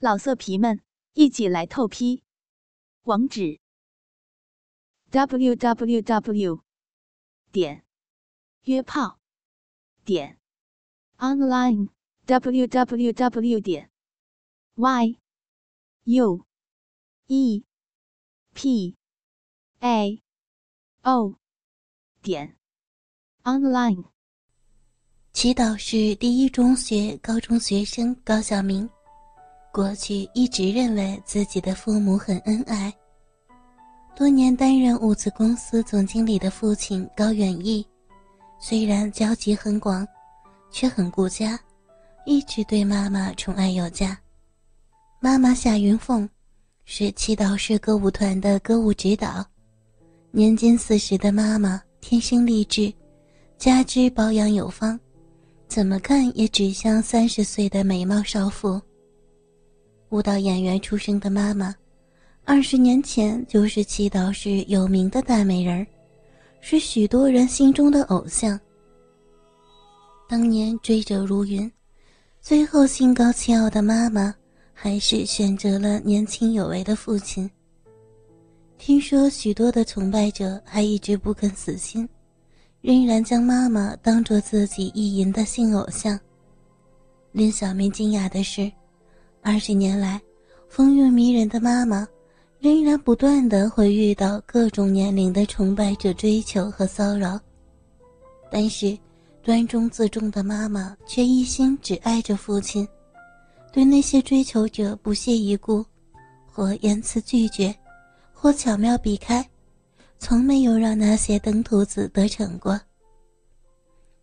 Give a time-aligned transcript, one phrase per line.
[0.00, 0.80] 老色皮们，
[1.14, 2.22] 一起来透批！
[3.02, 3.58] 网址
[5.10, 6.62] ：w w w
[7.50, 7.84] 点
[8.62, 9.18] 约炮
[10.04, 10.38] 点
[11.16, 11.88] online
[12.26, 13.90] w w w 点
[14.76, 15.18] y
[16.04, 16.46] u
[17.26, 17.64] e
[18.54, 18.96] p
[19.80, 20.22] a
[21.02, 21.34] o
[22.22, 22.56] 点
[23.42, 24.04] online。
[25.32, 28.88] 祈祷是第一中学高中学生高晓明。
[29.78, 32.92] 过去一直认为自己的父母很恩爱。
[34.16, 37.86] 多年担任物资公司总经理的父亲高远义，
[38.58, 40.04] 虽然交际很广，
[40.72, 41.56] 却很顾家，
[42.26, 44.18] 一直对妈妈宠爱有加。
[45.20, 46.28] 妈妈夏云凤，
[46.84, 49.46] 是祈祷市歌舞团的歌舞指导。
[50.32, 52.92] 年近四十的妈妈天生丽质，
[53.56, 54.98] 加之保养有方，
[55.68, 58.82] 怎么看也只像三十岁的美貌少妇。
[60.10, 61.74] 舞蹈演员出生的妈妈，
[62.44, 65.86] 二十年前就是祈祷市有名的大美人儿，
[66.62, 68.58] 是许多人心中的偶像。
[70.26, 71.70] 当年追者如云，
[72.40, 74.34] 最后心高气傲的妈妈，
[74.72, 77.50] 还是选择了年轻有为的父亲。
[78.78, 82.08] 听说许多的崇拜者还一直不肯死心，
[82.80, 86.18] 仍然将妈妈当做自己意淫的性偶像。
[87.32, 88.72] 令小明惊讶的是。
[89.40, 90.20] 二十年来，
[90.68, 92.06] 风韵迷人的妈妈，
[92.58, 97.40] 仍然不断的会遇到各种年龄的崇拜者追求和骚扰。
[98.50, 98.98] 但是，
[99.42, 102.86] 端庄自重的妈妈却一心只爱着父亲，
[103.72, 105.84] 对那些追求者不屑一顾，
[106.46, 107.74] 或言辞拒绝，
[108.32, 109.48] 或巧妙避开，
[110.18, 112.78] 从没有让那些登徒子得逞过。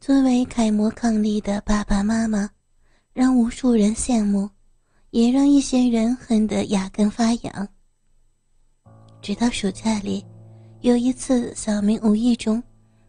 [0.00, 2.48] 作为楷模伉俪的爸爸妈妈，
[3.12, 4.48] 让无数人羡慕。
[5.10, 7.68] 也让一些人恨得牙根发痒。
[9.20, 10.24] 直到暑假里，
[10.80, 12.62] 有一次，小明无意中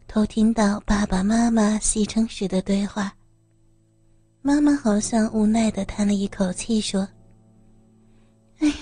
[0.08, 3.12] 偷听到爸爸妈妈戏称时的对话。
[4.42, 7.06] 妈妈好像无奈的叹了一口气，说
[8.58, 8.74] ：“哎呀，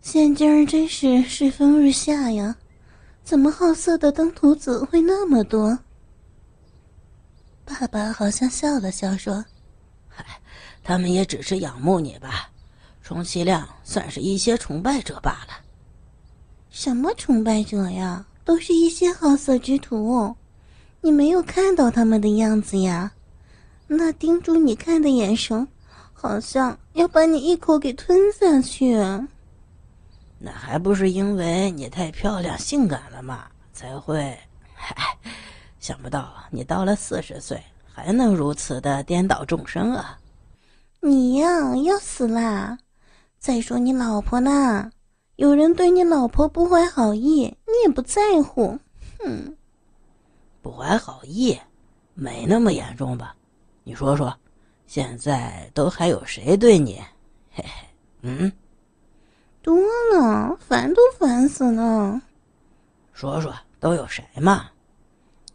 [0.00, 2.56] 现今儿真是世风日下呀，
[3.24, 5.78] 怎么好色的登徒子会那么多？”
[7.66, 9.44] 爸爸好像笑了笑，说。
[10.82, 12.50] 他们也只是仰慕你吧，
[13.02, 15.54] 充其量算是一些崇拜者罢了。
[16.70, 18.26] 什么崇拜者呀？
[18.44, 20.34] 都是一些好色之徒，
[21.00, 23.12] 你没有看到他们的样子呀？
[23.86, 25.66] 那盯住你看的眼神，
[26.12, 28.96] 好像要把你一口给吞下去。
[30.38, 33.46] 那还不是因为你太漂亮、性感了吗？
[33.72, 34.36] 才会。
[34.74, 34.94] 嗨，
[35.78, 40.18] 想不到你到了四十岁还能如此的颠倒众生啊！
[41.02, 42.76] 你呀，要死啦！
[43.38, 44.90] 再说你老婆呢？
[45.36, 48.78] 有人对你老婆不怀好意，你也不在乎。
[49.18, 49.56] 哼，
[50.60, 51.58] 不怀好意，
[52.12, 53.34] 没那么严重吧？
[53.82, 54.36] 你说说，
[54.86, 57.00] 现在都还有谁对你？
[57.50, 57.88] 嘿嘿，
[58.20, 58.52] 嗯，
[59.62, 59.78] 多
[60.12, 62.20] 了，烦都烦死了。
[63.14, 64.70] 说说都有谁嘛？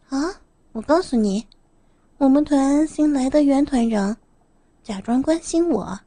[0.08, 0.18] 啊，
[0.72, 1.46] 我告诉你，
[2.18, 4.16] 我们团新来的袁团长。
[4.86, 5.98] 假装关心我，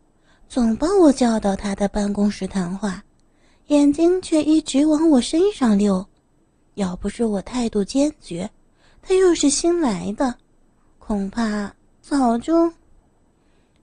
[0.48, 3.04] 总把我叫到他的办公室谈话，
[3.68, 6.08] 眼睛却一直往我身上溜。
[6.76, 8.50] 要不是我态度坚决，
[9.02, 10.34] 他又是新来的，
[10.98, 11.70] 恐怕
[12.02, 12.72] 早就……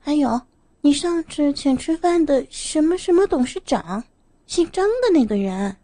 [0.01, 0.41] 还有，
[0.81, 4.03] 你上次请吃饭的什么什么董事长，
[4.47, 5.77] 姓张的那个人，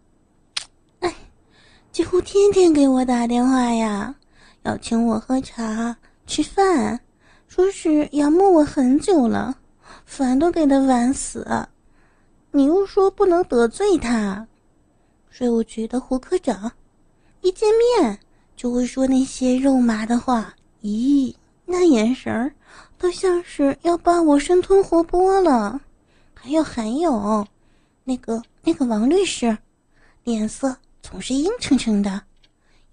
[1.00, 1.14] 哎，
[1.92, 4.14] 几乎天天给我打电话呀，
[4.62, 5.94] 要请我喝茶
[6.26, 6.98] 吃饭。
[7.54, 9.58] 说是仰慕我很久了，
[10.06, 11.46] 烦都给他晚死。
[12.50, 14.48] 你又说不能得罪他，
[15.28, 16.72] 税务局的胡科长，
[17.42, 17.68] 一见
[18.00, 18.18] 面
[18.56, 20.54] 就会说那些肉麻的话。
[20.80, 21.34] 咦，
[21.66, 22.50] 那眼神儿
[22.96, 25.78] 都像是要把我生吞活剥了。
[26.32, 27.46] 还有还有，
[28.02, 29.54] 那个那个王律师，
[30.24, 32.22] 脸色总是阴沉沉的，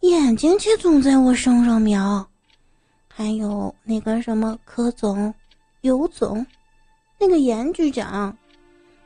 [0.02, 2.30] 眼睛却总在我身上瞄。
[3.20, 5.34] 还有那个什么柯总、
[5.82, 6.46] 尤总，
[7.20, 8.34] 那个严局长，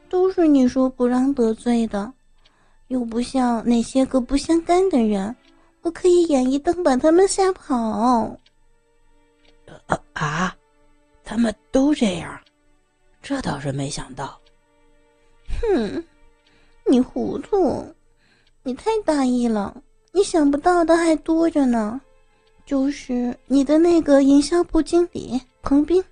[0.07, 2.13] 都是你说不让得罪的，
[2.89, 5.35] 又不像那些个不相干的人，
[5.81, 8.37] 我可以眼一瞪把他们吓跑。
[9.87, 10.55] 啊啊！
[11.23, 12.39] 他们都这样，
[13.19, 14.39] 这倒是没想到。
[15.59, 16.03] 哼，
[16.85, 17.83] 你糊涂，
[18.61, 19.75] 你太大意了，
[20.11, 21.99] 你想不到的还多着呢。
[22.65, 26.03] 就是你的那个营销部经理彭斌，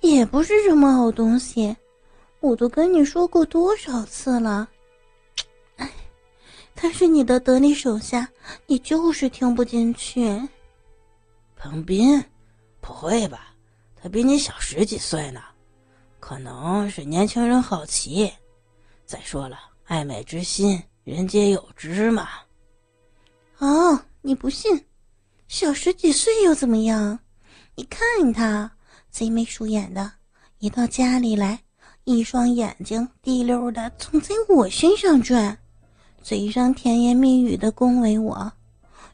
[0.00, 1.76] 也不是什么好东西，
[2.40, 4.68] 我都跟你说过多少次了。
[5.76, 5.90] 哎，
[6.74, 8.28] 他是你的得力手下，
[8.66, 10.40] 你就是听不进去。
[11.56, 12.22] 彭斌，
[12.80, 13.54] 不会吧？
[14.00, 15.42] 他比你小十几岁呢，
[16.18, 18.32] 可能是年轻人好奇。
[19.04, 22.28] 再说了，爱美之心，人皆有之嘛。
[23.58, 24.82] 哦，你不信？
[25.50, 27.18] 小十几岁又怎么样？
[27.74, 28.70] 你看他
[29.10, 30.12] 贼眉鼠眼的，
[30.60, 31.58] 一到家里来，
[32.04, 35.58] 一双眼睛滴溜的总在我身上转，
[36.22, 38.52] 嘴上甜言蜜语的恭维我，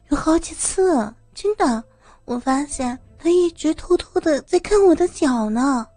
[0.09, 1.83] 有好几次，真的，
[2.25, 5.87] 我发现他一直偷偷的在看我的脚呢，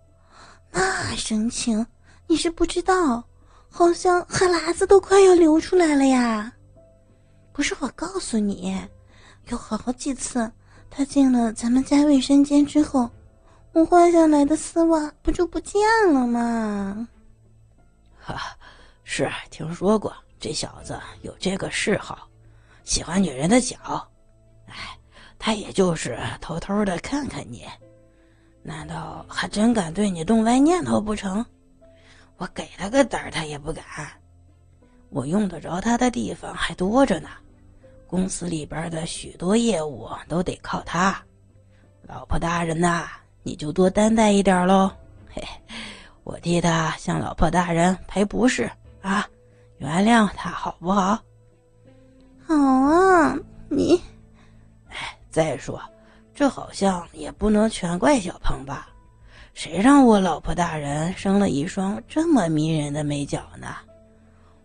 [0.70, 1.86] 那神情
[2.26, 3.22] 你是不知道，
[3.68, 6.50] 好像哈喇子都快要流出来了呀。
[7.52, 8.74] 不是我告诉你，
[9.50, 10.50] 有好几次，
[10.88, 13.10] 他进了咱们家卫生间之后，
[13.72, 15.80] 我换下来的丝袜不就不见
[16.12, 17.08] 了吗？
[18.20, 18.56] 哈，
[19.02, 22.28] 是听说过这小子有这个嗜好，
[22.84, 23.76] 喜欢女人的脚。
[24.66, 24.96] 哎，
[25.36, 27.66] 他也就是偷偷的看看你，
[28.62, 31.44] 难道还真敢对你动歪念头不成？
[32.36, 33.84] 我给他个胆儿，他也不敢。
[35.08, 37.28] 我用得着他的地方还多着呢。
[38.10, 41.16] 公司里边的许多业务都得靠他，
[42.02, 43.06] 老婆大人呐，
[43.44, 44.90] 你就多担待一点喽。
[45.32, 45.40] 嘿，
[46.24, 48.68] 我替他向老婆大人赔不是
[49.00, 49.24] 啊，
[49.78, 51.20] 原谅他好不好？
[52.44, 54.02] 好啊，你，
[54.88, 55.80] 哎，再说，
[56.34, 58.88] 这好像也不能全怪小鹏吧？
[59.54, 63.68] 谁让我老婆大人生了一双这么迷人的美脚呢？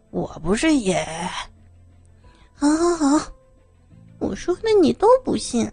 [0.10, 1.08] 我不是也……
[2.56, 3.32] 好好好。
[4.20, 5.70] 我说的你都不信，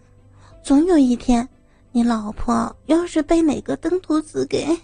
[0.63, 1.49] 总有一天，
[1.93, 4.79] 你老婆要是被哪个登徒子给，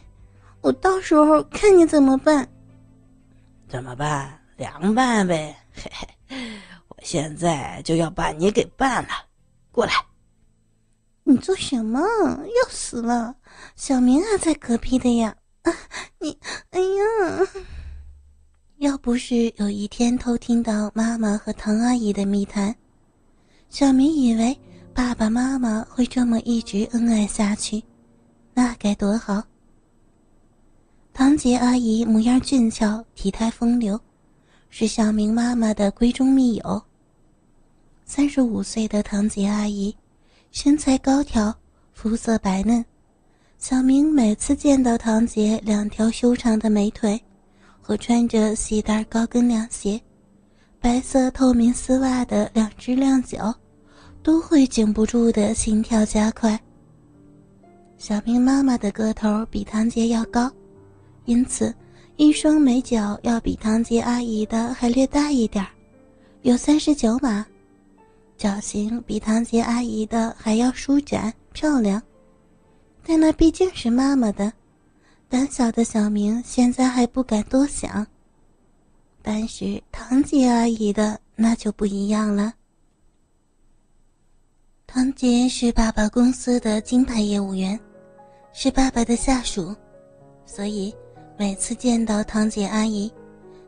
[0.60, 2.48] 我到时候看你怎么办。
[3.68, 4.40] 怎么办？
[4.56, 5.56] 凉拌呗！
[5.72, 5.90] 嘿
[6.28, 9.10] 嘿，我现在就要把你给办了，
[9.70, 9.92] 过来。
[11.24, 12.00] 你做什么？
[12.00, 13.36] 要死了！
[13.76, 15.36] 小明还在隔壁的呀！
[15.62, 15.72] 啊，
[16.18, 16.38] 你，
[16.70, 17.48] 哎呀！
[18.78, 22.72] 要不是有一天偷听到妈妈和唐阿姨的密谈。
[23.69, 24.56] 小明以为
[24.94, 27.82] 爸爸妈妈会这么一直恩爱下去，
[28.54, 29.42] 那该多好。
[31.12, 34.00] 唐杰阿姨模样俊俏，体态风流，
[34.70, 36.81] 是小明妈妈的闺中密友。
[38.04, 39.92] 三十五岁的唐杰阿姨，
[40.52, 41.52] 身材高挑，
[41.92, 42.84] 肤色白嫩。
[43.58, 47.20] 小明每次见到唐姐两条修长的美腿，
[47.88, 49.99] 和穿着细带高跟凉鞋。
[50.79, 53.55] 白色透明丝袜的两只亮脚，
[54.23, 56.61] 都会禁不住的心跳加快。
[57.96, 60.52] 小明妈妈的个头比堂姐要高，
[61.25, 61.75] 因此
[62.19, 65.67] 一双美脚要比堂姐阿姨的还略大一点
[66.43, 67.46] 有三十九码，
[68.37, 72.02] 脚型比堂姐阿姨的还要舒展漂亮。
[73.02, 74.52] 但那毕竟是妈妈的，
[75.28, 78.06] 胆小的小明现在还不敢多想。
[79.20, 82.54] 但是堂姐阿姨的那就不一样了。
[84.86, 87.78] 堂姐是爸爸公司的金牌业务员，
[88.54, 89.76] 是爸爸的下属，
[90.46, 90.94] 所以
[91.36, 93.12] 每次见到堂姐阿姨，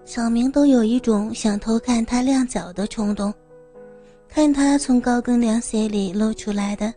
[0.07, 3.35] 小明都有一种想偷看她亮脚的冲动，
[4.27, 6.93] 看她从高跟凉鞋里露出来的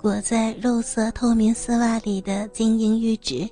[0.00, 3.48] 裹在肉色透明丝袜里的晶莹玉指，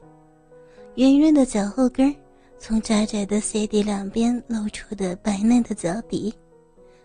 [0.96, 2.14] 圆润的脚后跟
[2.58, 6.32] 从窄窄的鞋底两边露出的白嫩的脚底，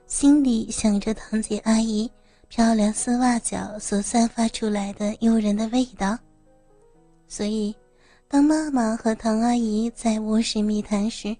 [0.05, 2.09] 心里想着堂姐阿姨
[2.49, 6.17] 漂亮丝袜脚所散发出来的诱人的味道。
[7.29, 7.73] 所以，
[8.27, 11.35] 当妈妈和唐阿姨在卧室密谈时，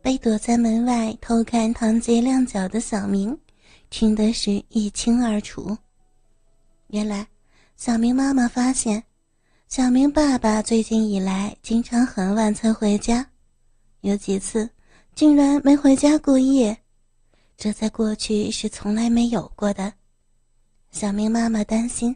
[0.00, 3.38] 被躲在门外偷看堂姐亮脚的小明，
[3.90, 5.76] 听得是一清二楚。
[6.88, 7.26] 原来，
[7.76, 9.02] 小明妈妈发现。
[9.74, 13.26] 小明爸爸最近以来经常很晚才回家，
[14.02, 14.68] 有几次
[15.14, 16.76] 竟然没回家过夜，
[17.56, 19.94] 这在过去是从来没有过的。
[20.90, 22.14] 小明妈妈担心，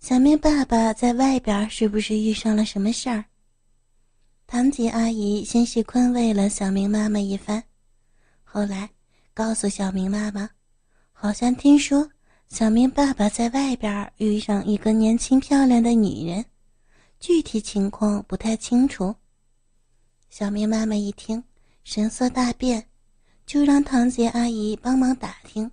[0.00, 3.24] 小明爸爸在外边是不是遇上了什么事儿？
[4.48, 7.62] 堂姐阿姨先是宽慰了小明妈妈一番，
[8.42, 8.90] 后来
[9.32, 10.50] 告诉小明妈妈，
[11.12, 12.10] 好像听说
[12.48, 16.44] 小明爸爸在外边遇上一个年轻漂亮的女人。
[17.20, 19.14] 具体情况不太清楚。
[20.30, 21.44] 小明妈妈一听，
[21.84, 22.88] 神色大变，
[23.44, 25.70] 就让堂姐阿姨帮忙打听。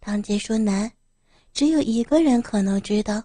[0.00, 0.92] 堂姐说难，
[1.52, 3.24] 只有一个人可能知道，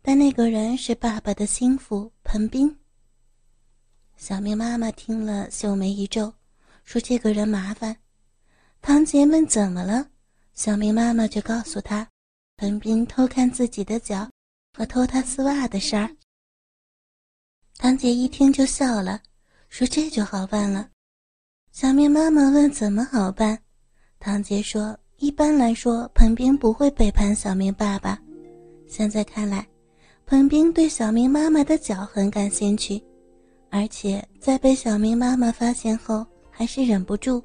[0.00, 2.78] 但那个人是爸爸的心腹彭斌。
[4.16, 6.32] 小明妈妈听了，秀眉一皱，
[6.84, 7.96] 说：“这个人麻烦。”
[8.80, 10.08] 堂姐问：“怎么了？”
[10.54, 12.08] 小明妈妈就告诉他
[12.56, 14.30] ：“彭斌偷看自己的脚
[14.72, 16.08] 和偷他丝袜的事儿。”
[17.78, 19.20] 堂姐一听就笑了，
[19.68, 20.88] 说：“这就好办了。”
[21.72, 23.58] 小明妈妈问：“怎么好办？”
[24.20, 28.18] 堂姐说：“一般来说，彭斌不会背叛小明爸爸。
[28.86, 29.66] 现在看来，
[30.24, 33.02] 彭斌对小明妈妈的脚很感兴趣。”
[33.70, 37.42] 而且在被小明妈妈发现后，还是忍不住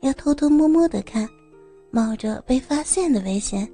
[0.00, 1.28] 要偷偷摸摸的看，
[1.90, 3.68] 冒着被发现的危险，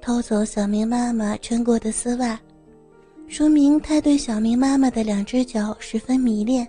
[0.00, 2.38] 偷走小明妈妈穿过的丝袜，
[3.28, 6.66] 说明他对小明妈妈的两只脚十分迷恋，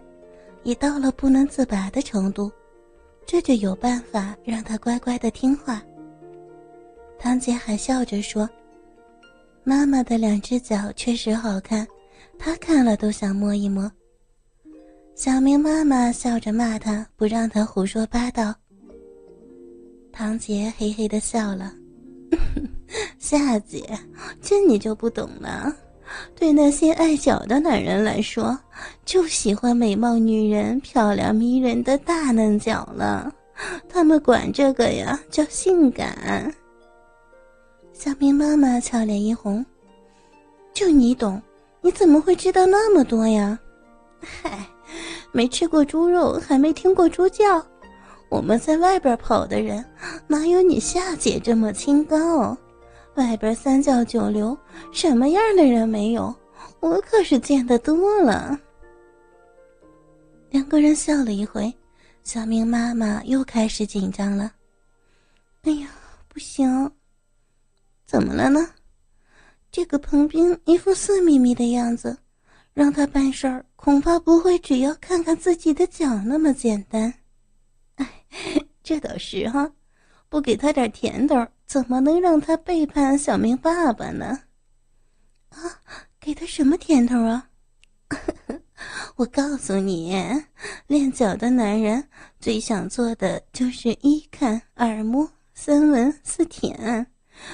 [0.63, 2.51] 已到了不能自拔的程度，
[3.25, 5.81] 这就有办法让他乖乖的听话。
[7.19, 8.49] 堂姐还笑着说
[9.63, 11.87] ：“妈妈的两只脚确实好看，
[12.37, 13.89] 她看了都想摸一摸。”
[15.15, 18.53] 小明妈妈笑着骂他，不让他胡说八道。
[20.11, 21.73] 堂姐嘿嘿的笑了
[23.17, 23.83] ：“夏姐，
[24.41, 25.75] 这你就不懂了。
[26.35, 28.57] 对那些爱脚的男人来说，
[29.05, 33.33] 就喜欢美貌女人、漂亮迷人的大嫩脚了。
[33.89, 36.53] 他们管这个呀叫性感。”
[37.93, 39.65] 小明妈妈俏脸一红
[40.73, 41.41] ：“就你懂？
[41.81, 43.57] 你怎么会知道那么多呀？”
[44.21, 44.65] 嗨。
[45.33, 47.63] 没吃过猪肉，还没听过猪叫。
[48.29, 49.83] 我们在外边跑的人，
[50.25, 52.57] 哪有你夏姐这么清高？
[53.17, 54.57] 外边三教九流，
[54.93, 56.33] 什么样的人没有？
[56.79, 58.57] 我可是见得多了。
[60.51, 61.73] 两个人笑了一回，
[62.23, 64.53] 小明妈妈又开始紧张了。
[65.63, 65.89] 哎呀，
[66.27, 66.91] 不行！
[68.05, 68.69] 怎么了呢？
[69.71, 72.15] 这个彭斌一副色眯眯的样子。
[72.73, 77.11] 让他办事儿，恐怕不会只要看看自己的脚那么简单。
[77.95, 78.07] 哎，
[78.83, 79.71] 这倒是哈，
[80.29, 84.39] 不给他点甜头，怎么能让他背叛小明爸爸呢？
[85.49, 85.57] 啊，
[86.19, 87.49] 给他什么甜头啊？
[89.15, 90.15] 我告诉你，
[90.85, 92.07] 练脚的男人
[92.39, 97.07] 最想做的就是一看、二摸、三闻、四舔，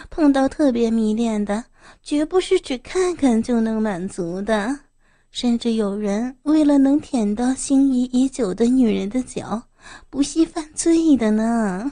[0.09, 1.63] 碰到特别迷恋的，
[2.01, 4.79] 绝不是只看看就能满足的。
[5.31, 9.63] 甚至有人为了能舔到心仪已久的女人的脚，
[10.09, 11.91] 不惜犯罪的呢。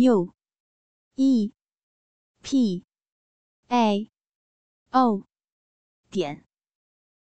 [0.00, 0.32] u
[1.16, 1.52] e
[2.40, 2.84] p
[3.68, 4.08] a
[4.92, 5.24] o
[6.08, 6.44] 点。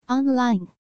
[0.08, 0.83] Online。